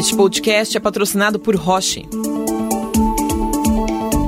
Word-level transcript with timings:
Este 0.00 0.16
podcast 0.16 0.74
é 0.74 0.80
patrocinado 0.80 1.38
por 1.38 1.54
Roche. 1.54 2.08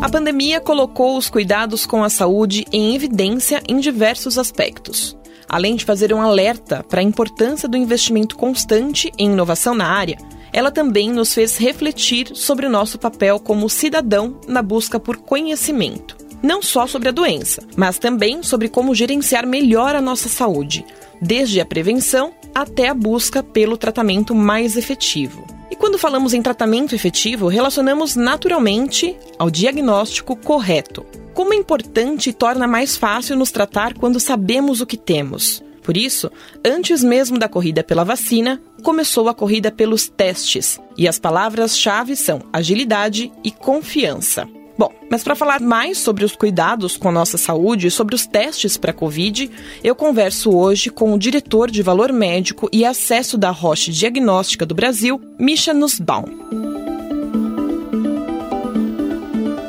A 0.03 0.09
pandemia 0.11 0.61
colocou 0.61 1.17
os 1.17 1.31
cuidados 1.31 1.87
com 1.87 2.05
a 2.05 2.11
saúde 2.11 2.67
em 2.71 2.95
evidência 2.95 3.63
em 3.67 3.81
diversos 3.81 4.37
aspectos. 4.37 5.17
Além 5.49 5.75
de 5.75 5.87
fazer 5.87 6.13
um 6.13 6.21
alerta 6.21 6.85
para 6.87 7.01
a 7.01 7.03
importância 7.03 7.67
do 7.67 7.79
investimento 7.79 8.37
constante 8.37 9.11
em 9.17 9.33
inovação 9.33 9.75
na 9.75 9.87
área, 9.89 10.19
ela 10.53 10.71
também 10.71 11.11
nos 11.11 11.33
fez 11.33 11.57
refletir 11.57 12.33
sobre 12.35 12.67
o 12.67 12.71
nosso 12.71 12.99
papel 12.99 13.41
como 13.41 13.71
cidadão 13.71 14.39
na 14.47 14.61
busca 14.61 15.01
por 15.01 15.17
conhecimento. 15.17 16.19
Não 16.43 16.61
só 16.61 16.87
sobre 16.87 17.09
a 17.09 17.13
doença, 17.13 17.67
mas 17.75 17.99
também 17.99 18.43
sobre 18.43 18.69
como 18.69 18.95
gerenciar 18.95 19.47
melhor 19.47 19.97
a 19.97 20.03
nossa 20.03 20.29
saúde, 20.29 20.85
desde 21.19 21.63
a 21.63 21.65
prevenção 21.65 22.35
até 22.55 22.89
a 22.89 22.95
busca 22.95 23.43
pelo 23.43 23.79
tratamento 23.79 24.35
mais 24.35 24.77
efetivo. 24.77 25.52
Quando 25.83 25.99
falamos 25.99 26.33
em 26.33 26.41
tratamento 26.41 26.95
efetivo, 26.95 27.49
relacionamos 27.49 28.15
naturalmente 28.15 29.17
ao 29.37 29.51
diagnóstico 29.51 30.37
correto. 30.37 31.05
Como 31.35 31.53
é 31.53 31.57
importante 31.57 32.31
e 32.31 32.33
torna 32.33 32.69
mais 32.69 32.97
fácil 32.97 33.35
nos 33.35 33.51
tratar 33.51 33.93
quando 33.95 34.21
sabemos 34.21 34.81
o 34.81 34.87
que 34.87 34.97
temos. 34.97 35.61
Por 35.83 35.97
isso, 35.97 36.31
antes 36.65 37.03
mesmo 37.03 37.37
da 37.37 37.49
corrida 37.49 37.83
pela 37.83 38.05
vacina, 38.05 38.63
começou 38.85 39.29
a 39.29 39.35
corrida 39.35 39.73
pelos 39.73 40.07
testes. 40.07 40.79
E 40.97 41.09
as 41.09 41.19
palavras-chave 41.19 42.15
são 42.15 42.43
agilidade 42.53 43.33
e 43.43 43.51
confiança. 43.51 44.49
Bom, 44.77 44.93
mas 45.11 45.23
para 45.23 45.35
falar 45.35 45.61
mais 45.61 45.99
sobre 45.99 46.25
os 46.25 46.35
cuidados 46.35 46.97
com 46.97 47.09
a 47.09 47.13
nossa 47.13 47.37
saúde 47.37 47.87
e 47.87 47.91
sobre 47.91 48.15
os 48.15 48.27
testes 48.27 48.77
para 48.77 48.93
Covid, 48.93 49.51
eu 49.85 49.95
converso 49.95 50.51
hoje 50.51 50.91
com 50.91 51.13
o 51.13 51.19
diretor 51.19 51.71
de 51.71 51.83
valor 51.83 52.13
médico 52.13 52.69
e 52.73 52.85
acesso 52.85 53.37
da 53.37 53.51
Roche 53.51 53.91
Diagnóstica 53.91 54.65
do 54.65 54.75
Brasil, 54.75 55.21
Misha 55.39 55.75
Nussbaum. 55.75 56.25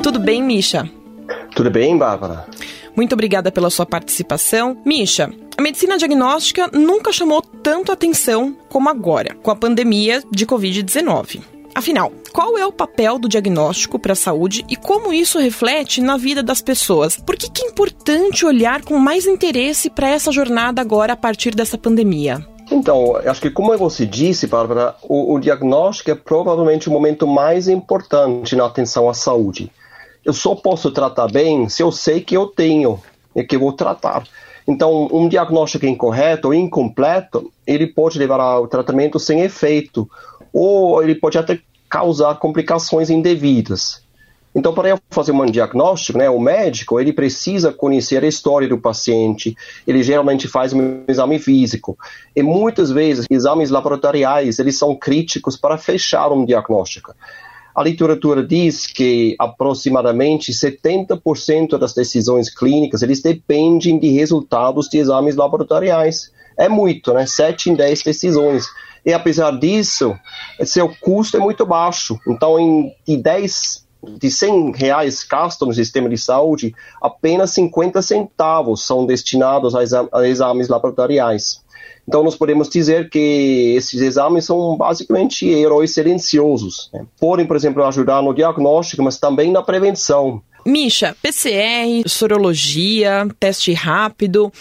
Tudo 0.01 0.19
bem, 0.19 0.41
Misha? 0.41 0.89
Tudo 1.55 1.69
bem, 1.69 1.97
Bárbara? 1.97 2.45
Muito 2.95 3.13
obrigada 3.13 3.51
pela 3.51 3.69
sua 3.69 3.85
participação. 3.85 4.77
Misha, 4.85 5.29
a 5.57 5.61
medicina 5.61 5.97
diagnóstica 5.97 6.69
nunca 6.71 7.11
chamou 7.11 7.41
tanto 7.41 7.91
atenção 7.91 8.55
como 8.69 8.89
agora, 8.89 9.35
com 9.35 9.51
a 9.51 9.55
pandemia 9.55 10.23
de 10.31 10.45
Covid-19. 10.45 11.52
Afinal, 11.75 12.11
qual 12.31 12.55
é 12.55 12.65
o 12.65 12.71
papel 12.71 13.17
do 13.17 13.27
diagnóstico 13.27 13.97
para 13.97 14.13
a 14.13 14.15
saúde 14.15 14.63
e 14.69 14.75
como 14.75 15.11
isso 15.11 15.39
reflete 15.39 16.01
na 16.01 16.17
vida 16.17 16.43
das 16.43 16.61
pessoas? 16.61 17.17
Por 17.17 17.35
que, 17.35 17.49
que 17.49 17.63
é 17.65 17.69
importante 17.69 18.45
olhar 18.45 18.83
com 18.83 18.97
mais 18.99 19.25
interesse 19.25 19.89
para 19.89 20.07
essa 20.07 20.31
jornada 20.31 20.81
agora 20.81 21.13
a 21.13 21.17
partir 21.17 21.55
dessa 21.55 21.77
pandemia? 21.77 22.45
Então, 22.71 23.15
acho 23.25 23.41
que 23.41 23.49
como 23.49 23.75
você 23.75 24.05
disse, 24.05 24.45
Bárbara, 24.45 24.95
o, 25.01 25.33
o 25.33 25.39
diagnóstico 25.39 26.11
é 26.11 26.15
provavelmente 26.15 26.89
o 26.89 26.91
momento 26.91 27.25
mais 27.25 27.67
importante 27.67 28.55
na 28.55 28.65
atenção 28.65 29.09
à 29.09 29.13
saúde. 29.13 29.71
Eu 30.23 30.31
só 30.31 30.55
posso 30.55 30.91
tratar 30.91 31.31
bem 31.31 31.67
se 31.69 31.81
eu 31.81 31.91
sei 31.91 32.21
que 32.21 32.37
eu 32.37 32.47
tenho 32.47 33.01
e 33.35 33.43
que 33.43 33.57
vou 33.57 33.73
tratar. 33.73 34.23
Então, 34.67 35.09
um 35.11 35.27
diagnóstico 35.27 35.85
incorreto 35.85 36.47
ou 36.47 36.53
incompleto, 36.53 37.51
ele 37.67 37.87
pode 37.87 38.17
levar 38.17 38.39
ao 38.39 38.67
tratamento 38.67 39.19
sem 39.19 39.41
efeito 39.41 40.09
ou 40.53 41.01
ele 41.01 41.15
pode 41.15 41.37
até 41.37 41.59
causar 41.89 42.35
complicações 42.35 43.09
indevidas. 43.09 44.03
Então, 44.55 44.71
para 44.71 44.89
eu 44.89 44.99
fazer 45.09 45.31
um 45.31 45.45
diagnóstico, 45.47 46.19
né, 46.19 46.29
o 46.29 46.39
médico 46.39 46.99
ele 46.99 47.11
precisa 47.11 47.73
conhecer 47.73 48.23
a 48.23 48.27
história 48.27 48.67
do 48.67 48.77
paciente. 48.77 49.57
Ele 49.87 50.03
geralmente 50.03 50.47
faz 50.47 50.73
um 50.73 51.03
exame 51.07 51.39
físico 51.39 51.97
e 52.35 52.43
muitas 52.43 52.91
vezes 52.91 53.25
exames 53.29 53.71
laboratoriais 53.71 54.59
eles 54.59 54.77
são 54.77 54.95
críticos 54.95 55.57
para 55.57 55.77
fechar 55.77 56.31
um 56.31 56.45
diagnóstico. 56.45 57.15
A 57.75 57.81
literatura 57.81 58.45
diz 58.45 58.85
que 58.85 59.35
aproximadamente 59.39 60.51
70% 60.51 61.75
das 61.79 61.93
decisões 61.95 62.53
clínicas 62.53 63.01
eles 63.01 63.23
dependem 63.23 63.97
de 63.97 64.09
resultados 64.09 64.87
de 64.87 64.99
exames 64.99 65.35
laboratoriais. 65.35 66.31
É 66.57 66.69
muito, 66.69 67.13
né? 67.13 67.25
7 67.25 67.71
em 67.71 67.75
10 67.75 68.03
decisões. 68.03 68.65
E 69.05 69.13
apesar 69.13 69.51
disso, 69.51 70.17
seu 70.63 70.89
custo 71.01 71.37
é 71.37 71.39
muito 71.39 71.65
baixo. 71.65 72.17
Então, 72.27 72.59
em, 72.59 72.93
de 73.05 73.17
10 73.17 73.83
de 74.19 74.29
100 74.29 74.73
reais 74.73 75.23
gastos 75.23 75.67
no 75.67 75.73
sistema 75.73 76.09
de 76.09 76.17
saúde, 76.17 76.75
apenas 77.01 77.51
50 77.51 78.01
centavos 78.01 78.85
são 78.85 79.05
destinados 79.05 79.73
a, 79.75 79.79
a 80.11 80.27
exames 80.27 80.67
laboratoriais. 80.67 81.63
Então, 82.05 82.21
nós 82.21 82.35
podemos 82.35 82.67
dizer 82.67 83.09
que 83.09 83.73
esses 83.77 84.01
exames 84.01 84.45
são 84.45 84.75
basicamente 84.75 85.47
heróis 85.47 85.93
silenciosos. 85.93 86.89
Né? 86.93 87.05
Podem, 87.17 87.45
por 87.45 87.55
exemplo, 87.55 87.83
ajudar 87.85 88.21
no 88.21 88.33
diagnóstico, 88.33 89.01
mas 89.01 89.17
também 89.17 89.51
na 89.51 89.61
prevenção. 89.61 90.41
Misha, 90.65 91.15
PCR, 91.21 92.07
sorologia, 92.07 93.27
teste 93.39 93.73
rápido. 93.73 94.51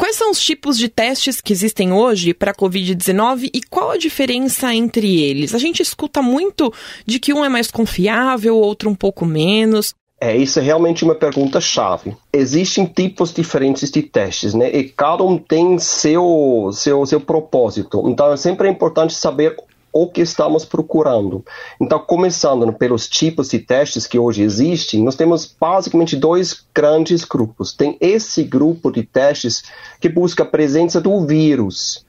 Quais 0.00 0.16
são 0.16 0.30
os 0.30 0.40
tipos 0.40 0.78
de 0.78 0.88
testes 0.88 1.42
que 1.42 1.52
existem 1.52 1.92
hoje 1.92 2.32
para 2.32 2.52
a 2.52 2.54
Covid-19 2.54 3.50
e 3.52 3.60
qual 3.60 3.90
a 3.90 3.98
diferença 3.98 4.74
entre 4.74 5.20
eles? 5.20 5.54
A 5.54 5.58
gente 5.58 5.82
escuta 5.82 6.22
muito 6.22 6.72
de 7.04 7.20
que 7.20 7.34
um 7.34 7.44
é 7.44 7.50
mais 7.50 7.70
confiável, 7.70 8.56
outro 8.56 8.88
um 8.88 8.94
pouco 8.94 9.26
menos. 9.26 9.94
É, 10.18 10.34
isso 10.34 10.58
é 10.58 10.62
realmente 10.62 11.04
uma 11.04 11.14
pergunta 11.14 11.60
chave. 11.60 12.16
Existem 12.32 12.86
tipos 12.86 13.30
diferentes 13.30 13.90
de 13.90 14.00
testes, 14.00 14.54
né? 14.54 14.74
E 14.74 14.84
cada 14.84 15.22
um 15.22 15.36
tem 15.36 15.78
seu, 15.78 16.70
seu, 16.72 17.04
seu 17.04 17.20
propósito. 17.20 18.08
Então, 18.08 18.32
é 18.32 18.38
sempre 18.38 18.70
importante 18.70 19.12
saber 19.12 19.54
o 19.92 20.08
que 20.08 20.20
estamos 20.20 20.64
procurando. 20.64 21.44
Então, 21.80 21.98
começando 21.98 22.72
pelos 22.72 23.08
tipos 23.08 23.48
de 23.48 23.58
testes 23.58 24.06
que 24.06 24.18
hoje 24.18 24.42
existem, 24.42 25.02
nós 25.02 25.16
temos 25.16 25.46
basicamente 25.60 26.16
dois 26.16 26.64
grandes 26.74 27.24
grupos. 27.24 27.72
Tem 27.72 27.96
esse 28.00 28.42
grupo 28.42 28.90
de 28.90 29.02
testes 29.02 29.64
que 30.00 30.08
busca 30.08 30.42
a 30.42 30.46
presença 30.46 31.00
do 31.00 31.26
vírus. 31.26 32.04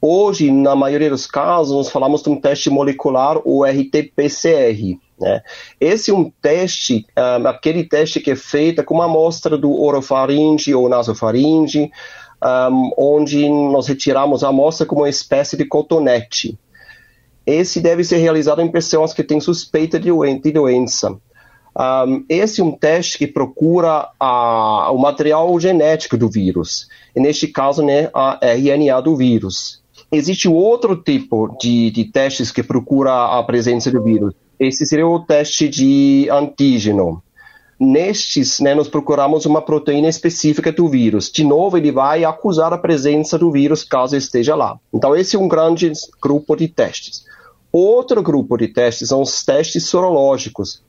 Hoje, 0.00 0.50
na 0.50 0.76
maioria 0.76 1.10
dos 1.10 1.26
casos, 1.26 1.74
nós 1.74 1.88
falamos 1.88 2.22
de 2.22 2.28
um 2.28 2.40
teste 2.40 2.70
molecular, 2.70 3.40
o 3.44 3.64
RT-PCR. 3.64 4.98
Né? 5.18 5.42
Esse 5.80 6.10
é 6.10 6.14
um 6.14 6.30
teste, 6.30 7.06
um, 7.18 7.48
aquele 7.48 7.82
teste 7.82 8.20
que 8.20 8.30
é 8.30 8.36
feito 8.36 8.84
com 8.84 8.94
uma 8.94 9.06
amostra 9.06 9.56
do 9.56 9.72
orofaringe 9.80 10.74
ou 10.74 10.88
nasofaringe, 10.88 11.90
um, 12.70 12.90
onde 12.96 13.48
nós 13.48 13.86
retiramos 13.86 14.44
a 14.44 14.48
amostra 14.48 14.86
como 14.86 15.00
uma 15.00 15.08
espécie 15.08 15.56
de 15.56 15.64
cotonete. 15.64 16.58
Esse 17.46 17.80
deve 17.80 18.02
ser 18.02 18.16
realizado 18.16 18.60
em 18.60 18.70
pessoas 18.70 19.12
que 19.12 19.22
têm 19.22 19.40
suspeita 19.40 20.00
de, 20.00 20.10
doença. 20.52 21.16
Um, 21.78 22.24
esse 22.28 22.60
é 22.60 22.64
um 22.64 22.72
teste 22.72 23.18
que 23.18 23.26
procura 23.26 24.08
a, 24.18 24.90
o 24.90 24.98
material 24.98 25.58
genético 25.60 26.16
do 26.16 26.28
vírus, 26.28 26.88
e 27.14 27.20
neste 27.20 27.46
caso, 27.46 27.82
né, 27.82 28.10
a 28.14 28.38
RNA 28.42 29.00
do 29.02 29.14
vírus. 29.14 29.82
Existe 30.10 30.48
outro 30.48 30.96
tipo 30.96 31.54
de, 31.60 31.90
de 31.90 32.04
testes 32.04 32.50
que 32.50 32.62
procura 32.62 33.38
a 33.38 33.42
presença 33.42 33.90
do 33.90 34.02
vírus. 34.02 34.34
Esse 34.58 34.86
seria 34.86 35.06
o 35.06 35.20
teste 35.20 35.68
de 35.68 36.28
antígeno. 36.30 37.22
Nestes, 37.78 38.58
né, 38.60 38.74
nós 38.74 38.88
procuramos 38.88 39.44
uma 39.44 39.60
proteína 39.60 40.08
específica 40.08 40.72
do 40.72 40.88
vírus. 40.88 41.30
De 41.30 41.44
novo, 41.44 41.76
ele 41.76 41.92
vai 41.92 42.24
acusar 42.24 42.72
a 42.72 42.78
presença 42.78 43.36
do 43.38 43.50
vírus 43.50 43.84
caso 43.84 44.16
esteja 44.16 44.54
lá. 44.54 44.78
Então, 44.94 45.14
esse 45.14 45.36
é 45.36 45.38
um 45.38 45.46
grande 45.46 45.92
grupo 46.22 46.56
de 46.56 46.68
testes. 46.68 47.25
Outro 47.72 48.22
grupo 48.22 48.56
de 48.56 48.68
testes 48.68 49.08
são 49.08 49.22
os 49.22 49.44
testes 49.44 49.86
sorológicos. 49.86 50.82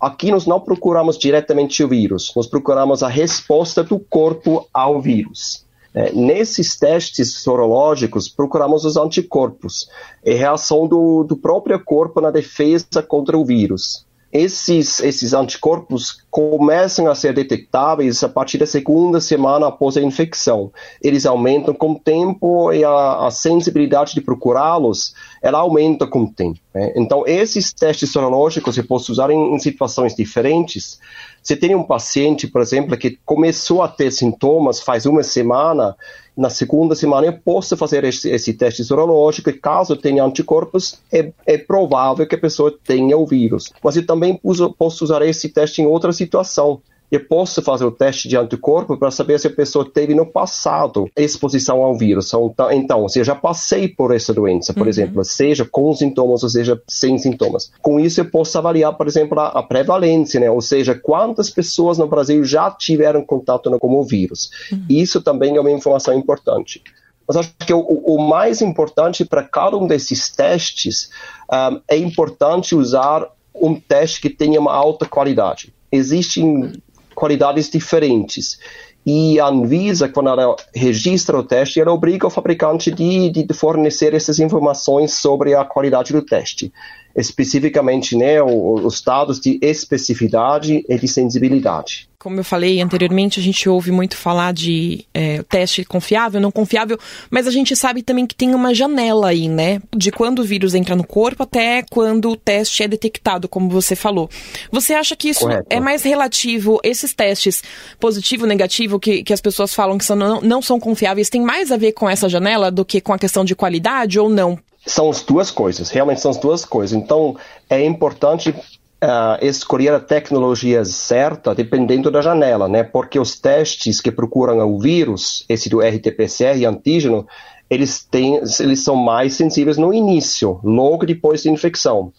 Aqui 0.00 0.30
nós 0.30 0.46
não 0.46 0.60
procuramos 0.60 1.16
diretamente 1.16 1.84
o 1.84 1.88
vírus, 1.88 2.32
nós 2.34 2.46
procuramos 2.46 3.02
a 3.02 3.08
resposta 3.08 3.84
do 3.84 3.98
corpo 3.98 4.68
ao 4.74 5.00
vírus. 5.00 5.64
É, 5.94 6.10
nesses 6.12 6.76
testes 6.76 7.34
sorológicos, 7.42 8.28
procuramos 8.28 8.84
os 8.84 8.96
anticorpos, 8.96 9.88
a 10.26 10.30
reação 10.30 10.88
do, 10.88 11.22
do 11.22 11.36
próprio 11.36 11.78
corpo 11.84 12.20
na 12.20 12.30
defesa 12.30 13.02
contra 13.06 13.36
o 13.36 13.44
vírus 13.44 14.06
esses, 14.32 15.00
esses 15.00 15.34
anticorpos 15.34 16.22
começam 16.30 17.06
a 17.06 17.14
ser 17.14 17.34
detectáveis 17.34 18.24
a 18.24 18.28
partir 18.30 18.56
da 18.56 18.66
segunda 18.66 19.20
semana 19.20 19.66
após 19.66 19.98
a 19.98 20.00
infecção. 20.00 20.72
Eles 21.02 21.26
aumentam 21.26 21.74
com 21.74 21.92
o 21.92 21.98
tempo 21.98 22.72
e 22.72 22.82
a, 22.82 23.26
a 23.26 23.30
sensibilidade 23.30 24.14
de 24.14 24.22
procurá-los, 24.22 25.14
ela 25.42 25.58
aumenta 25.58 26.06
com 26.06 26.22
o 26.22 26.32
tempo. 26.32 26.58
Né? 26.74 26.94
Então, 26.96 27.24
esses 27.26 27.74
testes 27.74 28.10
sorológicos 28.10 28.78
eu 28.78 28.84
posso 28.84 29.12
usar 29.12 29.30
em, 29.30 29.54
em 29.54 29.58
situações 29.58 30.16
diferentes. 30.16 30.98
Se 31.42 31.54
tem 31.54 31.74
um 31.74 31.82
paciente, 31.82 32.46
por 32.46 32.62
exemplo, 32.62 32.96
que 32.96 33.18
começou 33.26 33.82
a 33.82 33.88
ter 33.88 34.10
sintomas 34.10 34.80
faz 34.80 35.04
uma 35.04 35.22
semana, 35.22 35.94
na 36.36 36.48
segunda 36.48 36.94
semana 36.94 37.26
eu 37.26 37.32
posso 37.32 37.76
fazer 37.76 38.04
esse, 38.04 38.30
esse 38.30 38.54
teste 38.54 38.82
sorológico 38.84 39.50
e 39.50 39.52
caso 39.52 39.96
tenha 39.96 40.24
anticorpos, 40.24 40.98
é, 41.12 41.32
é, 41.46 41.58
provável 41.58 42.26
que 42.26 42.34
a 42.34 42.40
pessoa 42.40 42.74
tenha 42.84 43.16
o 43.16 43.26
vírus. 43.26 43.72
Mas 43.82 43.96
eu 43.96 44.06
também 44.06 44.40
posso 44.78 45.04
usar 45.04 45.22
esse 45.22 45.48
teste 45.48 45.82
em 45.82 45.86
outra 45.86 46.12
situação. 46.12 46.80
Eu 47.12 47.20
posso 47.26 47.60
fazer 47.60 47.84
o 47.84 47.90
teste 47.90 48.26
de 48.26 48.38
anticorpo 48.38 48.96
para 48.96 49.10
saber 49.10 49.38
se 49.38 49.46
a 49.46 49.50
pessoa 49.50 49.84
teve 49.84 50.14
no 50.14 50.24
passado 50.24 51.10
exposição 51.14 51.82
ao 51.82 51.94
vírus. 51.94 52.32
Então, 52.72 53.06
se 53.06 53.18
eu 53.18 53.24
já 53.24 53.34
passei 53.34 53.86
por 53.86 54.14
essa 54.14 54.32
doença, 54.32 54.72
por 54.72 54.84
uhum. 54.84 54.88
exemplo, 54.88 55.22
seja 55.22 55.68
com 55.70 55.92
sintomas 55.92 56.42
ou 56.42 56.48
seja 56.48 56.80
sem 56.88 57.18
sintomas. 57.18 57.70
Com 57.82 58.00
isso, 58.00 58.22
eu 58.22 58.24
posso 58.24 58.56
avaliar, 58.56 58.96
por 58.96 59.06
exemplo, 59.06 59.38
a, 59.38 59.48
a 59.48 59.62
prevalência, 59.62 60.40
né? 60.40 60.50
ou 60.50 60.62
seja, 60.62 60.94
quantas 60.94 61.50
pessoas 61.50 61.98
no 61.98 62.06
Brasil 62.06 62.42
já 62.44 62.70
tiveram 62.70 63.22
contato 63.22 63.70
com 63.78 63.94
o 63.94 64.02
vírus. 64.02 64.50
Uhum. 64.72 64.86
Isso 64.88 65.20
também 65.20 65.54
é 65.56 65.60
uma 65.60 65.70
informação 65.70 66.14
importante. 66.14 66.82
Mas 67.28 67.36
acho 67.36 67.54
que 67.58 67.74
o, 67.74 67.80
o 67.80 68.26
mais 68.26 68.62
importante 68.62 69.22
para 69.22 69.42
cada 69.42 69.76
um 69.76 69.86
desses 69.86 70.30
testes 70.30 71.10
um, 71.52 71.80
é 71.88 71.96
importante 71.98 72.74
usar 72.74 73.28
um 73.54 73.78
teste 73.78 74.18
que 74.18 74.30
tenha 74.30 74.58
uma 74.58 74.72
alta 74.72 75.04
qualidade. 75.04 75.74
Existem 75.90 76.72
qualidades 77.14 77.70
diferentes. 77.70 78.58
E 79.04 79.40
a 79.40 79.46
Anvisa, 79.46 80.08
quando 80.08 80.28
ela 80.28 80.54
registra 80.74 81.36
o 81.36 81.42
teste, 81.42 81.80
ela 81.80 81.92
obriga 81.92 82.26
o 82.26 82.30
fabricante 82.30 82.90
de, 82.90 83.30
de 83.30 83.54
fornecer 83.54 84.14
essas 84.14 84.38
informações 84.38 85.14
sobre 85.14 85.54
a 85.54 85.64
qualidade 85.64 86.12
do 86.12 86.22
teste 86.22 86.72
especificamente 87.16 88.16
né, 88.16 88.42
os 88.42 89.02
dados 89.02 89.40
de 89.40 89.58
especificidade 89.62 90.84
e 90.88 90.98
de 90.98 91.08
sensibilidade. 91.08 92.08
Como 92.22 92.38
eu 92.38 92.44
falei 92.44 92.80
anteriormente, 92.80 93.40
a 93.40 93.42
gente 93.42 93.68
ouve 93.68 93.90
muito 93.90 94.16
falar 94.16 94.52
de 94.52 95.04
é, 95.12 95.42
teste 95.42 95.84
confiável, 95.84 96.40
não 96.40 96.52
confiável, 96.52 96.96
mas 97.28 97.48
a 97.48 97.50
gente 97.50 97.74
sabe 97.74 98.00
também 98.00 98.28
que 98.28 98.34
tem 98.36 98.54
uma 98.54 98.72
janela 98.72 99.30
aí, 99.30 99.48
né? 99.48 99.82
De 99.94 100.12
quando 100.12 100.38
o 100.38 100.44
vírus 100.44 100.72
entra 100.72 100.94
no 100.94 101.02
corpo 101.02 101.42
até 101.42 101.82
quando 101.90 102.30
o 102.30 102.36
teste 102.36 102.84
é 102.84 102.86
detectado, 102.86 103.48
como 103.48 103.68
você 103.68 103.96
falou. 103.96 104.30
Você 104.70 104.94
acha 104.94 105.16
que 105.16 105.30
isso 105.30 105.40
Correto. 105.40 105.66
é 105.68 105.80
mais 105.80 106.04
relativo, 106.04 106.78
esses 106.84 107.12
testes 107.12 107.60
positivo, 107.98 108.46
negativo, 108.46 109.00
que, 109.00 109.24
que 109.24 109.32
as 109.32 109.40
pessoas 109.40 109.74
falam 109.74 109.98
que 109.98 110.04
são, 110.04 110.14
não, 110.14 110.40
não 110.40 110.62
são 110.62 110.78
confiáveis, 110.78 111.28
tem 111.28 111.42
mais 111.42 111.72
a 111.72 111.76
ver 111.76 111.90
com 111.90 112.08
essa 112.08 112.28
janela 112.28 112.70
do 112.70 112.84
que 112.84 113.00
com 113.00 113.12
a 113.12 113.18
questão 113.18 113.44
de 113.44 113.56
qualidade 113.56 114.20
ou 114.20 114.28
não? 114.28 114.56
São 114.84 115.10
as 115.10 115.22
duas 115.22 115.50
coisas, 115.50 115.90
realmente 115.90 116.20
são 116.20 116.30
as 116.30 116.38
duas 116.38 116.64
coisas. 116.64 116.96
Então, 116.96 117.36
é 117.70 117.84
importante 117.84 118.54
uh, 119.02 119.44
escolher 119.44 119.92
a 119.92 120.00
tecnologia 120.00 120.84
certa 120.84 121.54
dependendo 121.54 122.10
da 122.10 122.22
janela, 122.22 122.68
né? 122.68 122.82
Porque 122.82 123.18
os 123.18 123.38
testes 123.38 124.00
que 124.00 124.12
procuram 124.12 124.58
o 124.68 124.78
vírus, 124.78 125.44
esse 125.48 125.68
do 125.68 125.80
RT-PCR 125.80 126.58
e 126.58 126.64
antígeno, 126.64 127.26
eles, 127.68 128.04
têm, 128.04 128.40
eles 128.60 128.84
são 128.84 128.94
mais 128.94 129.34
sensíveis 129.34 129.78
no 129.78 129.92
início, 129.92 130.60
logo 130.62 131.06
depois 131.06 131.42
da 131.42 131.50
infecção, 131.50 132.12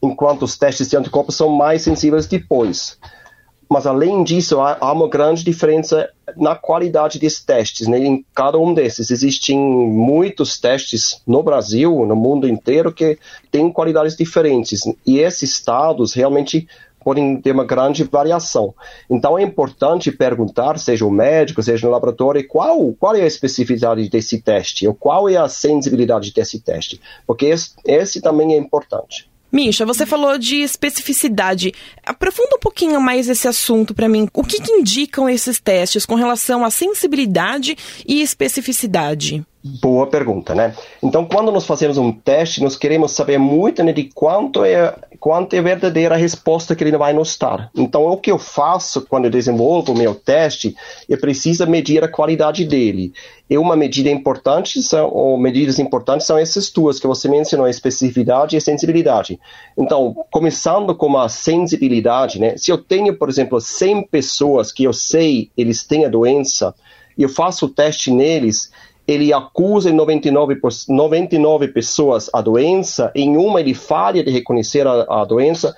enquanto 0.00 0.42
os 0.42 0.56
testes 0.56 0.88
de 0.88 0.96
anticorpos 0.96 1.36
são 1.36 1.48
mais 1.48 1.82
sensíveis 1.82 2.26
depois. 2.26 2.98
Mas, 3.72 3.86
além 3.86 4.22
disso, 4.22 4.60
há, 4.60 4.76
há 4.78 4.92
uma 4.92 5.08
grande 5.08 5.42
diferença 5.42 6.06
na 6.36 6.54
qualidade 6.54 7.18
desses 7.18 7.42
testes. 7.42 7.88
Né? 7.88 8.00
Em 8.00 8.26
cada 8.34 8.58
um 8.58 8.74
desses, 8.74 9.10
existem 9.10 9.58
muitos 9.58 10.60
testes 10.60 11.22
no 11.26 11.42
Brasil, 11.42 12.04
no 12.04 12.14
mundo 12.14 12.46
inteiro, 12.46 12.92
que 12.92 13.18
têm 13.50 13.72
qualidades 13.72 14.14
diferentes. 14.14 14.82
E 15.06 15.20
esses 15.20 15.64
dados 15.64 16.12
realmente 16.12 16.68
podem 17.02 17.40
ter 17.40 17.52
uma 17.52 17.64
grande 17.64 18.04
variação. 18.04 18.74
Então 19.08 19.38
é 19.38 19.42
importante 19.42 20.12
perguntar, 20.12 20.78
seja 20.78 21.06
o 21.06 21.10
médico, 21.10 21.62
seja 21.62 21.86
no 21.86 21.92
laboratório, 21.94 22.46
qual, 22.46 22.92
qual 23.00 23.16
é 23.16 23.22
a 23.22 23.26
especificidade 23.26 24.06
desse 24.10 24.42
teste, 24.42 24.86
ou 24.86 24.92
qual 24.92 25.30
é 25.30 25.38
a 25.38 25.48
sensibilidade 25.48 26.30
desse 26.30 26.60
teste, 26.60 27.00
porque 27.26 27.46
esse, 27.46 27.70
esse 27.86 28.20
também 28.20 28.52
é 28.52 28.58
importante. 28.58 29.31
Misha, 29.52 29.84
você 29.84 30.06
falou 30.06 30.38
de 30.38 30.62
especificidade. 30.62 31.74
Aprofunda 32.06 32.56
um 32.56 32.58
pouquinho 32.58 32.98
mais 33.00 33.28
esse 33.28 33.46
assunto 33.46 33.94
para 33.94 34.08
mim. 34.08 34.26
O 34.32 34.42
que, 34.42 34.62
que 34.62 34.72
indicam 34.72 35.28
esses 35.28 35.60
testes 35.60 36.06
com 36.06 36.14
relação 36.14 36.64
à 36.64 36.70
sensibilidade 36.70 37.76
e 38.08 38.22
especificidade? 38.22 39.44
Boa 39.62 40.08
pergunta, 40.08 40.54
né? 40.54 40.74
Então, 41.02 41.24
quando 41.24 41.52
nós 41.52 41.66
fazemos 41.66 41.98
um 41.98 42.10
teste, 42.10 42.62
nós 42.62 42.76
queremos 42.76 43.12
saber 43.12 43.38
muito 43.38 43.84
né, 43.84 43.92
de 43.92 44.04
quanto 44.04 44.64
é, 44.64 44.92
quanto 45.22 45.54
é 45.54 45.62
verdadeira 45.62 46.16
a 46.16 46.18
resposta 46.18 46.74
que 46.74 46.82
ele 46.82 46.96
vai 46.96 47.12
nos 47.12 47.38
dar. 47.38 47.70
Então, 47.76 48.04
o 48.08 48.16
que 48.16 48.28
eu 48.28 48.40
faço 48.40 49.02
quando 49.02 49.26
eu 49.26 49.30
desenvolvo 49.30 49.92
o 49.92 49.96
meu 49.96 50.16
teste, 50.16 50.74
eu 51.08 51.16
preciso 51.16 51.64
medir 51.64 52.02
a 52.02 52.08
qualidade 52.08 52.64
dele. 52.64 53.12
E 53.48 53.56
uma 53.56 53.76
medida 53.76 54.10
importante, 54.10 54.82
são, 54.82 55.08
ou 55.10 55.38
medidas 55.38 55.78
importantes, 55.78 56.26
são 56.26 56.36
essas 56.36 56.72
duas 56.72 56.98
que 56.98 57.06
você 57.06 57.28
mencionou, 57.28 57.68
especificidade 57.68 58.56
e 58.56 58.60
sensibilidade. 58.60 59.38
Então, 59.78 60.12
começando 60.28 60.92
com 60.92 61.16
a 61.16 61.28
sensibilidade, 61.28 62.40
né? 62.40 62.56
Se 62.56 62.72
eu 62.72 62.78
tenho, 62.78 63.16
por 63.16 63.28
exemplo, 63.28 63.60
100 63.60 64.08
pessoas 64.08 64.72
que 64.72 64.82
eu 64.82 64.92
sei 64.92 65.52
eles 65.56 65.84
têm 65.84 66.04
a 66.04 66.08
doença, 66.08 66.74
e 67.16 67.22
eu 67.22 67.28
faço 67.28 67.66
o 67.66 67.68
teste 67.68 68.10
neles, 68.10 68.72
ele 69.12 69.32
acusa 69.32 69.90
em 69.90 69.94
99, 69.94 70.58
99 70.88 71.68
pessoas 71.68 72.30
a 72.32 72.40
doença, 72.40 73.12
em 73.14 73.36
uma 73.36 73.60
ele 73.60 73.74
falha 73.74 74.22
de 74.24 74.30
reconhecer 74.30 74.86
a, 74.86 75.06
a 75.08 75.24
doença, 75.24 75.74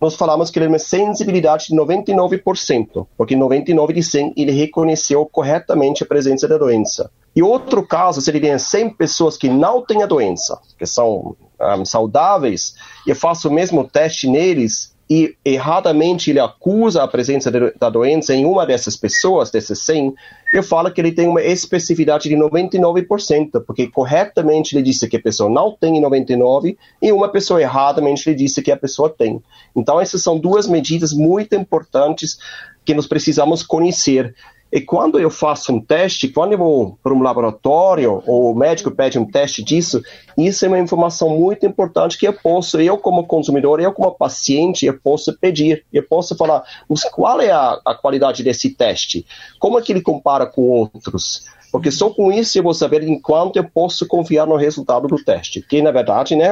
nós 0.00 0.16
falamos 0.16 0.50
que 0.50 0.58
ele 0.58 0.66
tem 0.66 0.72
uma 0.72 0.78
sensibilidade 0.78 1.68
de 1.68 1.74
99%, 1.74 3.06
porque 3.16 3.34
99 3.34 3.92
de 3.92 4.02
100 4.02 4.34
ele 4.36 4.52
reconheceu 4.52 5.24
corretamente 5.24 6.02
a 6.02 6.06
presença 6.06 6.46
da 6.46 6.58
doença. 6.58 7.10
E 7.34 7.42
outro 7.42 7.86
caso, 7.86 8.20
se 8.20 8.30
ele 8.30 8.40
tem 8.40 8.56
100 8.56 8.90
pessoas 8.90 9.36
que 9.36 9.48
não 9.48 9.84
têm 9.84 10.02
a 10.02 10.06
doença, 10.06 10.60
que 10.78 10.86
são 10.86 11.36
um, 11.60 11.84
saudáveis, 11.84 12.74
e 13.06 13.10
eu 13.10 13.16
faço 13.16 13.48
o 13.48 13.52
mesmo 13.52 13.82
teste 13.84 14.28
neles, 14.28 14.93
e 15.08 15.36
erradamente 15.44 16.30
ele 16.30 16.40
acusa 16.40 17.02
a 17.02 17.08
presença 17.08 17.50
de, 17.50 17.72
da 17.78 17.90
doença 17.90 18.34
em 18.34 18.46
uma 18.46 18.64
dessas 18.64 18.96
pessoas, 18.96 19.50
desses 19.50 19.78
100, 19.80 20.14
eu 20.52 20.62
falo 20.62 20.90
que 20.90 21.00
ele 21.00 21.12
tem 21.12 21.28
uma 21.28 21.42
especificidade 21.42 22.28
de 22.28 22.36
99%, 22.36 23.62
porque 23.66 23.86
corretamente 23.88 24.74
ele 24.74 24.82
disse 24.82 25.06
que 25.06 25.16
a 25.16 25.22
pessoa 25.22 25.50
não 25.50 25.76
tem 25.78 26.00
99% 26.00 26.76
e 27.02 27.12
uma 27.12 27.28
pessoa 27.28 27.60
erradamente 27.60 28.28
ele 28.28 28.36
disse 28.36 28.62
que 28.62 28.72
a 28.72 28.76
pessoa 28.76 29.10
tem. 29.10 29.42
Então 29.76 30.00
essas 30.00 30.22
são 30.22 30.38
duas 30.38 30.66
medidas 30.66 31.12
muito 31.12 31.54
importantes 31.54 32.38
que 32.84 32.94
nós 32.94 33.06
precisamos 33.06 33.62
conhecer. 33.62 34.34
E 34.74 34.80
quando 34.80 35.20
eu 35.20 35.30
faço 35.30 35.72
um 35.72 35.80
teste, 35.80 36.26
quando 36.26 36.50
eu 36.50 36.58
vou 36.58 36.98
para 37.00 37.14
um 37.14 37.22
laboratório, 37.22 38.20
ou 38.26 38.50
o 38.50 38.56
médico 38.56 38.90
pede 38.90 39.20
um 39.20 39.24
teste 39.24 39.62
disso, 39.62 40.02
isso 40.36 40.64
é 40.64 40.68
uma 40.68 40.80
informação 40.80 41.28
muito 41.28 41.64
importante 41.64 42.18
que 42.18 42.26
eu 42.26 42.32
posso, 42.32 42.80
eu 42.80 42.98
como 42.98 43.24
consumidor, 43.24 43.78
eu 43.78 43.92
como 43.92 44.10
paciente, 44.10 44.84
eu 44.84 44.98
posso 44.98 45.32
pedir. 45.38 45.84
Eu 45.92 46.02
posso 46.02 46.36
falar, 46.36 46.64
qual 47.12 47.40
é 47.40 47.52
a, 47.52 47.78
a 47.86 47.94
qualidade 47.94 48.42
desse 48.42 48.68
teste? 48.70 49.24
Como 49.60 49.78
é 49.78 49.82
que 49.82 49.92
ele 49.92 50.02
compara 50.02 50.44
com 50.44 50.62
outros? 50.62 51.44
Porque 51.70 51.92
só 51.92 52.10
com 52.10 52.32
isso 52.32 52.58
eu 52.58 52.62
vou 52.64 52.74
saber 52.74 53.04
em 53.04 53.20
quanto 53.20 53.56
eu 53.56 53.64
posso 53.64 54.08
confiar 54.08 54.44
no 54.44 54.56
resultado 54.56 55.06
do 55.06 55.16
teste. 55.16 55.60
Que, 55.60 55.82
na 55.82 55.92
verdade, 55.92 56.34
né, 56.34 56.50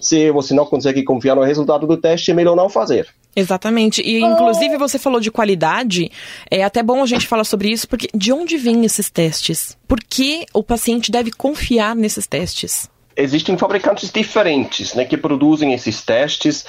se 0.00 0.30
você 0.30 0.54
não 0.54 0.64
consegue 0.64 1.02
confiar 1.02 1.34
no 1.34 1.42
resultado 1.42 1.88
do 1.88 1.96
teste, 1.96 2.30
é 2.30 2.34
melhor 2.34 2.54
não 2.54 2.68
fazer. 2.68 3.08
Exatamente. 3.38 4.02
E, 4.02 4.20
inclusive, 4.20 4.76
você 4.76 4.98
falou 4.98 5.20
de 5.20 5.30
qualidade. 5.30 6.10
É 6.50 6.64
até 6.64 6.82
bom 6.82 7.02
a 7.02 7.06
gente 7.06 7.26
falar 7.26 7.44
sobre 7.44 7.70
isso, 7.70 7.88
porque 7.88 8.08
de 8.12 8.32
onde 8.32 8.56
vêm 8.56 8.84
esses 8.84 9.08
testes? 9.08 9.76
Por 9.86 10.00
que 10.00 10.44
o 10.52 10.62
paciente 10.62 11.10
deve 11.10 11.30
confiar 11.30 11.94
nesses 11.94 12.26
testes? 12.26 12.90
Existem 13.16 13.56
fabricantes 13.56 14.10
diferentes 14.10 14.94
né, 14.94 15.04
que 15.04 15.16
produzem 15.16 15.72
esses 15.72 16.02
testes. 16.02 16.64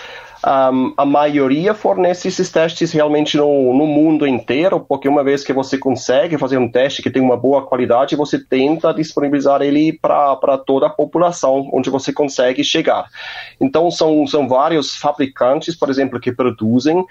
Um, 0.46 0.94
a 0.96 1.06
maioria 1.06 1.74
fornece 1.74 2.30
esses 2.30 2.50
testes 2.50 2.94
realmente 2.94 3.36
no, 3.36 3.74
no, 3.74 3.86
mundo 3.86 4.26
inteiro, 4.26 4.80
porque 4.80 5.10
uma 5.10 5.22
vez 5.22 5.44
que 5.44 5.52
você 5.52 5.78
consegue 5.78 6.38
fazer 6.38 6.58
um 6.58 6.72
teste 6.72 7.02
que 7.02 7.10
tem 7.10 7.22
uma 7.22 7.36
boa 7.36 7.66
qualidade, 7.66 8.16
você 8.16 8.40
tenta 8.40 8.94
disponibilizar 8.94 9.62
ele 9.62 9.92
para 9.92 10.58
toda 10.66 10.88
a 10.88 10.90
população, 10.90 11.70
onde 11.74 11.90
você 11.90 12.14
consegue 12.14 12.64
chegar. 12.64 13.06
Então, 13.60 13.92
são, 13.92 14.26
são 14.28 14.48
vários 14.48 14.96
fabricantes, 14.96 15.76
por 15.76 15.90
exemplo, 15.90 16.22
que 16.22 16.32
produzem. 16.32 17.06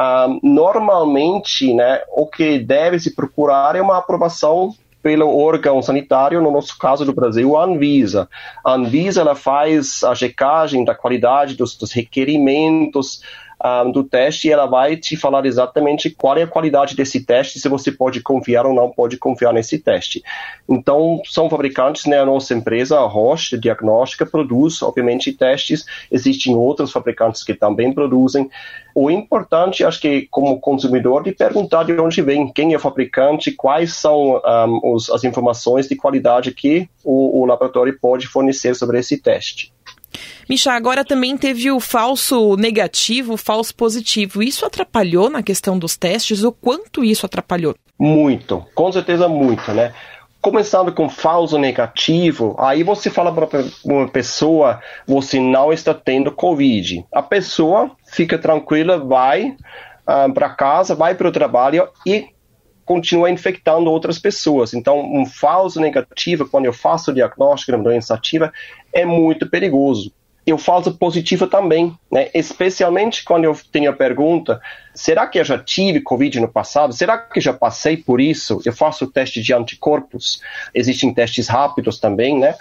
Um, 0.00 0.40
normalmente, 0.42 1.74
né, 1.74 2.00
o 2.16 2.26
que 2.26 2.58
deve 2.58 2.98
se 2.98 3.14
procurar 3.14 3.76
é 3.76 3.82
uma 3.82 3.98
aprovação 3.98 4.74
pelo 5.02 5.36
órgão 5.38 5.80
sanitário, 5.82 6.42
no 6.42 6.50
nosso 6.50 6.76
caso 6.78 7.04
do 7.04 7.12
Brasil, 7.12 7.56
a 7.56 7.64
Anvisa. 7.64 8.28
A 8.64 8.74
Anvisa 8.74 9.20
ela 9.20 9.34
faz 9.34 10.02
a 10.04 10.14
checagem 10.14 10.84
da 10.84 10.94
qualidade 10.94 11.56
dos, 11.56 11.76
dos 11.76 11.92
requerimentos 11.92 13.22
um, 13.64 13.92
do 13.92 14.02
teste 14.02 14.48
e 14.48 14.52
ela 14.52 14.66
vai 14.66 14.96
te 14.96 15.16
falar 15.16 15.44
exatamente 15.44 16.10
qual 16.10 16.36
é 16.36 16.42
a 16.42 16.46
qualidade 16.46 16.96
desse 16.96 17.24
teste, 17.24 17.60
se 17.60 17.68
você 17.68 17.92
pode 17.92 18.20
confiar 18.20 18.66
ou 18.66 18.74
não 18.74 18.90
pode 18.90 19.16
confiar 19.16 19.52
nesse 19.52 19.78
teste. 19.78 20.22
Então, 20.68 21.20
são 21.26 21.50
fabricantes, 21.50 22.06
né, 22.06 22.18
a 22.18 22.24
nossa 22.24 22.54
empresa, 22.54 22.98
a 22.98 23.06
Roche 23.06 23.58
Diagnóstica, 23.58 24.24
produz, 24.24 24.80
obviamente, 24.82 25.32
testes, 25.32 25.84
existem 26.10 26.54
outros 26.54 26.92
fabricantes 26.92 27.44
que 27.44 27.54
também 27.54 27.92
produzem. 27.92 28.48
O 28.94 29.10
importante, 29.10 29.84
acho 29.84 30.00
que, 30.00 30.26
como 30.30 30.60
consumidor, 30.60 31.22
de 31.22 31.32
perguntar 31.32 31.84
de 31.84 31.92
onde 31.92 32.22
vem, 32.22 32.52
quem 32.52 32.72
é 32.72 32.76
o 32.76 32.80
fabricante, 32.80 33.52
quais 33.52 33.94
são 33.94 34.40
um, 34.44 34.94
os, 34.94 35.10
as 35.10 35.24
informações 35.24 35.88
de 35.88 35.96
qualidade 35.96 36.52
que 36.52 36.88
o, 37.04 37.40
o 37.40 37.46
laboratório 37.46 37.96
pode 38.00 38.26
fornecer 38.26 38.74
sobre 38.74 38.98
esse 38.98 39.18
teste. 39.18 39.72
Micha, 40.48 40.72
agora 40.72 41.04
também 41.04 41.36
teve 41.36 41.70
o 41.70 41.80
falso 41.80 42.56
negativo, 42.56 43.34
o 43.34 43.36
falso 43.36 43.74
positivo. 43.74 44.42
Isso 44.42 44.66
atrapalhou 44.66 45.30
na 45.30 45.42
questão 45.42 45.78
dos 45.78 45.96
testes? 45.96 46.42
O 46.42 46.52
quanto 46.52 47.04
isso 47.04 47.26
atrapalhou? 47.26 47.74
Muito, 47.98 48.64
com 48.74 48.90
certeza 48.90 49.28
muito, 49.28 49.70
né? 49.72 49.92
Começando 50.40 50.90
com 50.90 51.08
falso 51.08 51.58
negativo, 51.58 52.56
aí 52.58 52.82
você 52.82 53.10
fala 53.10 53.30
para 53.30 53.62
uma 53.84 54.08
pessoa, 54.08 54.80
você 55.06 55.38
não 55.38 55.70
está 55.70 55.92
tendo 55.92 56.32
Covid. 56.32 57.04
A 57.12 57.22
pessoa 57.22 57.90
fica 58.06 58.38
tranquila, 58.38 58.98
vai 58.98 59.54
ah, 60.06 60.28
para 60.32 60.48
casa, 60.48 60.94
vai 60.94 61.14
para 61.14 61.28
o 61.28 61.32
trabalho 61.32 61.88
e 62.06 62.30
continua 62.90 63.30
infectando 63.30 63.88
outras 63.88 64.18
pessoas. 64.18 64.74
Então, 64.74 64.98
um 64.98 65.24
falso 65.24 65.80
negativo, 65.80 66.48
quando 66.48 66.64
eu 66.64 66.72
faço 66.72 67.12
o 67.12 67.14
diagnóstico 67.14 67.70
de 67.70 67.76
uma 67.76 67.84
doença 67.84 68.14
ativa, 68.14 68.52
é 68.92 69.04
muito 69.04 69.48
perigoso 69.48 70.12
e 70.44 70.52
o 70.52 70.58
falso 70.58 70.92
positivo 70.96 71.46
também, 71.46 71.94
né? 72.10 72.30
especialmente 72.34 73.22
quando 73.22 73.44
eu 73.44 73.56
tenho 73.70 73.90
a 73.90 73.92
pergunta: 73.92 74.60
será 74.92 75.28
que 75.28 75.38
eu 75.38 75.44
já 75.44 75.56
tive 75.56 76.00
Covid 76.00 76.40
no 76.40 76.48
passado? 76.48 76.92
Será 76.92 77.16
que 77.16 77.40
já 77.40 77.52
passei 77.52 77.96
por 77.96 78.20
isso? 78.20 78.60
Eu 78.64 78.72
faço 78.72 79.04
o 79.04 79.08
teste 79.08 79.40
de 79.40 79.54
anticorpos, 79.54 80.40
existem 80.74 81.14
testes 81.14 81.46
rápidos 81.46 82.00
também, 82.00 82.40
né? 82.40 82.56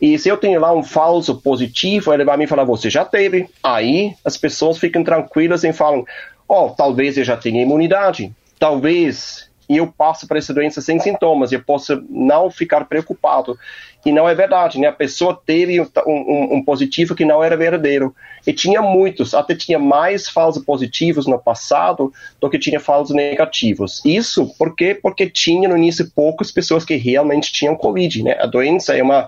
E 0.00 0.18
se 0.18 0.30
eu 0.30 0.38
tenho 0.38 0.58
lá 0.60 0.72
um 0.72 0.82
falso 0.82 1.42
positivo, 1.42 2.14
ele 2.14 2.24
vai 2.24 2.38
me 2.38 2.46
falar: 2.46 2.64
você 2.64 2.88
já 2.88 3.04
teve. 3.04 3.50
Aí 3.62 4.14
as 4.24 4.38
pessoas 4.38 4.78
ficam 4.78 5.04
tranquilas 5.04 5.62
e 5.62 5.74
falam: 5.74 6.06
oh, 6.48 6.70
talvez 6.70 7.18
eu 7.18 7.24
já 7.24 7.36
tenha 7.36 7.60
imunidade, 7.60 8.32
talvez 8.58 9.52
e 9.68 9.76
eu 9.76 9.86
passo 9.86 10.26
para 10.26 10.38
essa 10.38 10.52
doença 10.52 10.80
sem 10.80 10.98
sintomas, 10.98 11.52
eu 11.52 11.62
posso 11.62 12.02
não 12.08 12.50
ficar 12.50 12.84
preocupado. 12.84 13.58
E 14.04 14.12
não 14.12 14.28
é 14.28 14.34
verdade, 14.34 14.78
né? 14.78 14.88
A 14.88 14.92
pessoa 14.92 15.40
teve 15.46 15.80
um, 15.80 15.86
um, 16.06 16.54
um, 16.56 16.64
positivo 16.64 17.14
que 17.14 17.24
não 17.24 17.42
era 17.42 17.56
verdadeiro. 17.56 18.14
E 18.46 18.52
tinha 18.52 18.82
muitos, 18.82 19.32
até 19.32 19.54
tinha 19.54 19.78
mais 19.78 20.28
falsos 20.28 20.62
positivos 20.62 21.26
no 21.26 21.38
passado 21.38 22.12
do 22.38 22.50
que 22.50 22.58
tinha 22.58 22.78
falsos 22.78 23.16
negativos. 23.16 24.02
Isso 24.04 24.54
porque, 24.58 24.94
porque 24.94 25.30
tinha 25.30 25.68
no 25.68 25.76
início 25.76 26.10
poucas 26.14 26.52
pessoas 26.52 26.84
que 26.84 26.96
realmente 26.96 27.50
tinham 27.50 27.74
Covid, 27.74 28.22
né? 28.22 28.36
A 28.38 28.46
doença 28.46 28.94
é 28.94 29.02
uma 29.02 29.26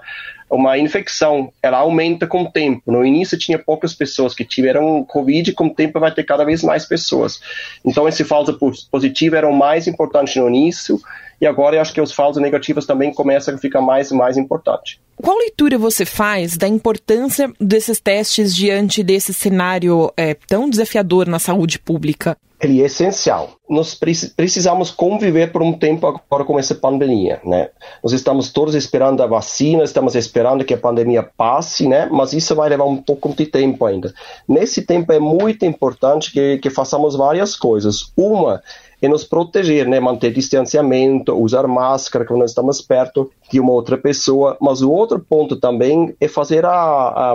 uma 0.51 0.79
infecção, 0.79 1.53
ela 1.63 1.79
aumenta 1.79 2.27
com 2.27 2.43
o 2.43 2.51
tempo. 2.51 2.83
No 2.91 3.05
início 3.05 3.39
tinha 3.39 3.59
poucas 3.59 3.93
pessoas 3.95 4.35
que 4.35 4.45
tiveram 4.45 5.05
Covid, 5.05 5.53
com 5.53 5.67
o 5.67 5.75
tempo 5.75 5.99
vai 5.99 6.13
ter 6.13 6.25
cada 6.25 6.45
vez 6.45 6.63
mais 6.63 6.87
pessoas. 6.87 7.41
Então 7.85 8.09
esse 8.09 8.25
falso 8.25 8.59
positivo 8.91 9.37
era 9.37 9.49
o 9.49 9.57
mais 9.57 9.87
importante 9.87 10.39
no 10.39 10.49
início, 10.49 11.01
e 11.41 11.47
agora 11.47 11.77
eu 11.77 11.81
acho 11.81 11.93
que 11.93 12.01
os 12.01 12.13
falsos 12.13 12.41
negativos 12.41 12.87
também 12.87 13.13
começam 13.13 13.55
a 13.55 13.59
ficar 13.59 13.81
mais 13.81 14.11
e 14.11 14.15
mais 14.15 14.37
importante. 14.37 15.01
Qual 15.17 15.37
leitura 15.39 15.77
você 15.77 16.05
faz 16.05 16.57
da 16.57 16.69
importância 16.69 17.51
desses 17.61 18.01
testes 18.01 18.55
diante 18.55 19.03
desse 19.03 19.33
cenário 19.33 20.13
é, 20.17 20.35
tão 20.35 20.69
desafiador 20.69 21.27
na 21.27 21.39
saúde 21.39 21.79
pública? 21.79 22.37
Ele 22.67 22.83
é 22.83 22.87
essencial. 22.87 23.51
Nós 23.69 23.95
precisamos 23.95 24.91
conviver 24.91 25.51
por 25.51 25.63
um 25.63 25.73
tempo 25.73 26.07
agora 26.07 26.45
com 26.45 26.59
essa 26.59 26.75
pandemia, 26.75 27.41
né? 27.45 27.71
Nós 28.03 28.13
estamos 28.13 28.53
todos 28.53 28.75
esperando 28.75 29.23
a 29.23 29.27
vacina, 29.27 29.83
estamos 29.83 30.15
esperando 30.15 30.65
que 30.65 30.75
a 30.75 30.79
pandemia 30.79 31.23
passe, 31.23 31.89
né? 31.89 32.09
Mas 32.11 32.33
isso 32.33 32.55
vai 32.55 32.69
levar 32.69 32.85
um 32.85 32.97
pouco 32.97 33.35
de 33.35 33.47
tempo 33.47 33.85
ainda. 33.85 34.13
Nesse 34.49 34.83
tempo 34.83 35.13
é 35.13 35.19
muito 35.19 35.65
importante 35.65 36.33
que, 36.33 36.59
que 36.59 36.71
façamos 36.71 37.17
várias 37.17 37.57
coisas. 37.57 38.13
Uma 38.17 38.63
é 39.01 39.09
nos 39.09 39.25
proteger, 39.25 39.87
né? 39.89 40.01
Manter 40.01 40.33
distanciamento, 40.33 41.35
usar 41.35 41.67
máscara 41.67 42.25
quando 42.25 42.45
estamos 42.45 42.81
perto 42.81 43.31
de 43.51 43.61
uma 43.61 43.73
outra 43.73 43.99
pessoa. 43.99 44.57
Mas 44.61 44.83
o 44.83 44.91
outro 44.91 45.19
ponto 45.19 45.57
também 45.57 46.15
é 46.21 46.29
fazer 46.29 46.65
a, 46.65 46.73
a, 46.73 47.35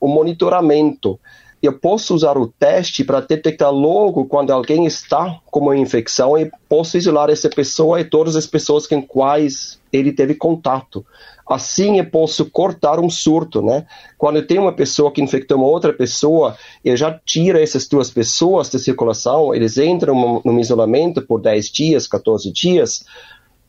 o 0.00 0.08
monitoramento 0.08 1.18
eu 1.62 1.78
posso 1.78 2.12
usar 2.12 2.36
o 2.36 2.48
teste 2.48 3.04
para 3.04 3.20
detectar 3.20 3.70
logo 3.70 4.24
quando 4.24 4.50
alguém 4.50 4.84
está 4.84 5.38
com 5.46 5.60
uma 5.60 5.76
infecção 5.76 6.36
e 6.36 6.50
posso 6.68 6.96
isolar 6.96 7.30
essa 7.30 7.48
pessoa 7.48 8.00
e 8.00 8.04
todas 8.04 8.34
as 8.34 8.46
pessoas 8.46 8.86
com 8.86 9.00
quais 9.00 9.80
ele 9.92 10.12
teve 10.12 10.34
contato. 10.34 11.06
Assim 11.48 11.98
eu 11.98 12.06
posso 12.06 12.50
cortar 12.50 12.98
um 12.98 13.08
surto, 13.08 13.62
né? 13.62 13.86
Quando 14.18 14.42
tem 14.44 14.58
uma 14.58 14.72
pessoa 14.72 15.12
que 15.12 15.22
infectou 15.22 15.56
uma 15.58 15.66
outra 15.66 15.92
pessoa, 15.92 16.56
eu 16.84 16.96
já 16.96 17.12
tiro 17.24 17.58
essas 17.58 17.86
duas 17.86 18.10
pessoas 18.10 18.68
da 18.68 18.78
circulação, 18.78 19.54
eles 19.54 19.78
entram 19.78 20.42
no 20.44 20.58
isolamento 20.58 21.22
por 21.22 21.40
10 21.40 21.70
dias, 21.70 22.08
14 22.08 22.50
dias, 22.50 23.04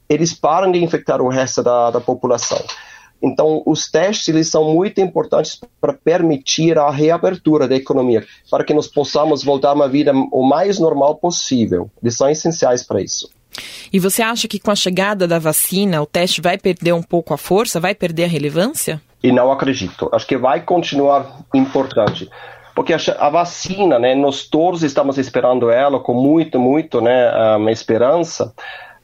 eles 0.10 0.34
param 0.34 0.72
de 0.72 0.84
infectar 0.84 1.22
o 1.22 1.30
resto 1.30 1.62
da, 1.62 1.92
da 1.92 2.02
população. 2.02 2.64
Então, 3.24 3.64
os 3.66 3.90
testes 3.90 4.28
eles 4.28 4.50
são 4.50 4.74
muito 4.74 5.00
importantes 5.00 5.58
para 5.80 5.94
permitir 5.94 6.78
a 6.78 6.92
reabertura 6.92 7.70
da 7.70 7.76
economia, 7.76 8.26
para 8.52 8.66
que 8.66 8.74
nós 8.74 8.86
possamos 8.86 9.42
voltar 9.42 9.70
a 9.70 9.74
uma 9.74 9.88
vida 9.88 10.12
o 10.14 10.44
mais 10.46 10.78
normal 10.78 11.16
possível. 11.16 11.90
Eles 12.02 12.18
são 12.18 12.30
essenciais 12.30 12.84
para 12.84 13.02
isso. 13.02 13.30
E 13.94 14.00
você 14.00 14.22
acha 14.22 14.48
que 14.48 14.60
com 14.60 14.72
a 14.72 14.76
chegada 14.76 15.26
da 15.26 15.40
vacina 15.40 16.02
o 16.02 16.06
teste 16.06 16.42
vai 16.42 16.58
perder 16.58 16.92
um 16.94 17.04
pouco 17.04 17.34
a 17.34 17.38
força, 17.38 17.80
vai 17.80 17.96
perder 17.96 18.26
a 18.26 18.28
relevância? 18.28 19.02
E 19.24 19.32
não 19.32 19.52
acredito. 19.52 20.10
Acho 20.12 20.28
que 20.28 20.38
vai 20.38 20.60
continuar 20.60 21.46
importante. 21.54 22.30
Porque 22.76 22.94
a, 22.94 23.30
vacina, 23.30 24.00
né, 24.00 24.16
nós 24.16 24.48
todos 24.48 24.84
estamos 24.84 25.18
esperando 25.18 25.70
ela 25.70 26.00
com 26.00 26.14
muito, 26.14 26.60
muito 26.60 27.00
né, 27.00 27.56
uma 27.56 27.72
esperança. 27.72 28.52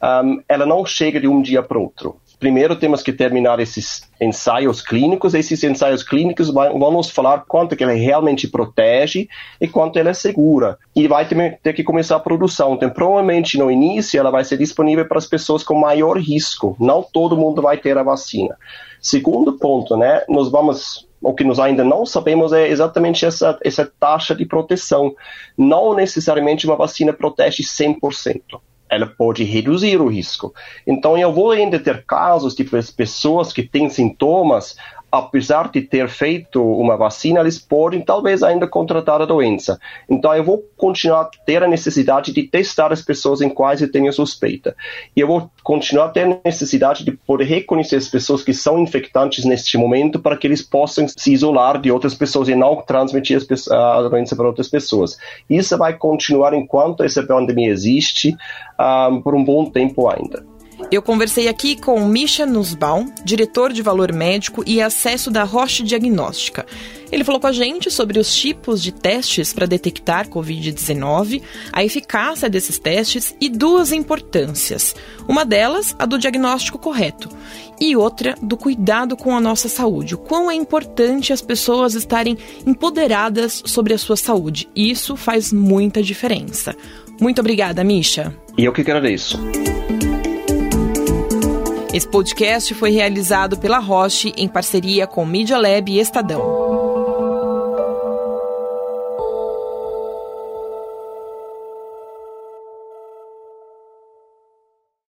Um, 0.02 0.42
ela 0.50 0.66
não 0.66 0.84
chega 0.86 1.22
de 1.22 1.28
um 1.28 1.42
dia 1.42 1.62
para 1.62 1.78
outro 1.78 2.20
primeiro 2.40 2.76
temos 2.76 3.04
que 3.04 3.12
terminar 3.12 3.60
esses 3.60 4.10
ensaios 4.20 4.82
clínicos. 4.82 5.34
Esses 5.34 5.64
ensaios 5.64 6.02
clínicos 6.02 6.50
vão 6.50 6.92
nos 6.92 7.10
falar 7.10 7.44
quanto 7.48 7.76
que 7.76 7.84
ela 7.84 7.94
realmente 7.94 8.48
protege 8.48 9.28
e 9.60 9.68
quanto 9.68 10.00
ela 10.00 10.10
é 10.10 10.14
segura. 10.14 10.78
E 10.96 11.08
vai 11.08 11.28
ter, 11.28 11.60
ter 11.62 11.74
que 11.74 11.84
começar 11.84 12.16
a 12.16 12.20
produção. 12.20 12.74
Então, 12.74 12.90
provavelmente 12.90 13.58
no 13.58 13.70
início 13.70 14.20
ela 14.20 14.32
vai 14.32 14.44
ser 14.46 14.58
disponível 14.58 15.06
para 15.06 15.18
as 15.18 15.28
pessoas 15.28 15.64
com 15.64 15.76
maior 15.76 16.18
risco. 16.18 16.76
Não 16.80 17.04
todo 17.04 17.38
mundo 17.38 17.62
vai 17.62 17.78
ter 17.78 17.98
a 17.98 18.04
vacina. 18.04 18.56
Segundo 19.02 19.58
ponto, 19.58 19.98
né? 19.98 20.24
Nós 20.30 20.50
vamos 20.50 21.08
o 21.22 21.34
que 21.34 21.44
nós 21.44 21.60
ainda 21.60 21.84
não 21.84 22.06
sabemos 22.06 22.54
é 22.54 22.70
exatamente 22.70 23.26
essa, 23.26 23.60
essa 23.62 23.92
taxa 24.00 24.34
de 24.34 24.46
proteção. 24.46 25.14
Não 25.58 25.94
necessariamente 25.94 26.66
uma 26.66 26.78
vacina 26.78 27.12
protege 27.12 27.62
100% 27.62 28.62
ela 28.90 29.06
pode 29.06 29.44
reduzir 29.44 30.02
o 30.02 30.08
risco. 30.08 30.54
Então, 30.86 31.18
eu 31.18 31.32
vou 31.32 31.52
ainda 31.52 31.80
ter 31.80 32.04
casos 32.06 32.56
de 32.56 32.64
pessoas 32.64 33.54
que 33.54 33.64
têm 33.64 33.90
sintomas, 33.90 34.76
apesar 35.12 35.72
de 35.72 35.82
ter 35.82 36.08
feito 36.08 36.64
uma 36.64 36.96
vacina, 36.96 37.40
eles 37.40 37.58
podem 37.58 38.02
talvez 38.02 38.44
ainda 38.44 38.68
contratar 38.68 39.22
a 39.22 39.26
doença. 39.26 39.80
Então, 40.10 40.34
eu 40.34 40.44
vou 40.44 40.64
continuar 40.78 41.22
a 41.22 41.30
ter 41.46 41.64
a 41.64 41.68
necessidade 41.68 42.32
de 42.32 42.44
testar 42.44 42.92
as 42.92 43.02
pessoas 43.02 43.42
em 43.42 43.50
quais 43.50 43.82
eu 43.82 43.92
tenho 43.92 44.12
suspeita. 44.14 44.76
E 45.16 45.20
eu 45.20 45.28
vou 45.28 45.50
continuar 45.64 46.06
a 46.06 46.10
ter 46.10 46.26
a 46.26 46.40
necessidade 46.46 47.04
de 47.04 47.12
poder 47.12 47.46
reconhecer 47.46 47.96
as 47.96 48.08
pessoas 48.08 48.44
que 48.44 48.54
são 48.54 48.80
infectantes 48.80 49.46
neste 49.46 49.78
momento 49.78 50.20
para 50.20 50.38
que 50.38 50.46
eles 50.46 50.62
possam 50.62 51.08
se 51.08 51.34
isolar 51.34 51.80
de 51.80 51.92
outras 51.92 52.14
pessoas 52.14 52.48
e 52.50 52.56
não 52.56 52.76
transmitir 52.82 53.40
a 53.72 54.02
doença 54.04 54.36
para 54.36 54.48
outras 54.48 54.68
pessoas. 54.68 55.18
Isso 55.50 55.78
vai 55.78 55.94
continuar 55.94 56.54
enquanto 56.54 57.04
essa 57.04 57.24
pandemia 57.24 57.70
existe, 57.70 58.30
um, 58.30 58.36
ah, 58.78 59.22
por 59.24 59.36
um 59.36 59.44
bom 59.44 59.66
tempo 59.66 60.08
ainda. 60.10 60.44
Eu 60.92 61.02
conversei 61.02 61.48
aqui 61.48 61.76
com 61.76 62.04
Misha 62.06 62.46
Nussbaum, 62.46 63.12
diretor 63.24 63.72
de 63.72 63.82
valor 63.82 64.12
médico 64.12 64.64
e 64.66 64.82
acesso 64.82 65.30
da 65.30 65.44
Roche 65.44 65.84
Diagnóstica. 65.84 66.66
Ele 67.12 67.24
falou 67.24 67.40
com 67.40 67.48
a 67.48 67.52
gente 67.52 67.92
sobre 67.92 68.20
os 68.20 68.36
tipos 68.36 68.82
de 68.82 68.92
testes 68.92 69.54
para 69.54 69.66
detectar 69.66 70.28
Covid-19, 70.28 71.42
a 71.72 71.84
eficácia 71.84 72.50
desses 72.50 72.80
testes 72.80 73.36
e 73.40 73.50
duas 73.50 73.92
importâncias. 73.92 74.96
Uma 75.28 75.46
delas, 75.46 75.96
a 76.00 76.06
do 76.06 76.18
diagnóstico 76.18 76.80
correto, 76.80 77.30
e 77.80 77.96
outra, 77.96 78.36
do 78.42 78.58
cuidado 78.58 79.16
com 79.16 79.36
a 79.36 79.42
nossa 79.42 79.70
saúde. 79.70 80.16
O 80.16 80.18
quão 80.18 80.50
é 80.50 80.56
importante 80.56 81.32
as 81.32 81.42
pessoas 81.42 81.94
estarem 81.94 82.38
empoderadas 82.66 83.62
sobre 83.66 83.94
a 83.94 83.98
sua 83.98 84.18
saúde. 84.18 84.70
Isso 84.76 85.16
faz 85.16 85.54
muita 85.54 86.02
diferença. 86.02 86.76
Muito 87.20 87.40
obrigada, 87.40 87.84
Misha. 87.84 88.36
E 88.58 88.66
eu 88.66 88.74
que 88.74 88.82
agradeço. 88.82 89.40
Esse 91.92 92.08
podcast 92.08 92.76
foi 92.76 92.92
realizado 92.92 93.58
pela 93.58 93.80
Roche 93.80 94.32
em 94.38 94.48
parceria 94.48 95.08
com 95.08 95.26
Media 95.26 95.58
Lab 95.58 95.92
e 95.92 96.00
Estadão. 96.00 96.89